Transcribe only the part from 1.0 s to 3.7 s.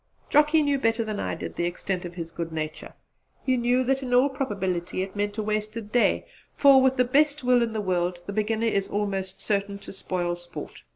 than I did the extent of his good nature; he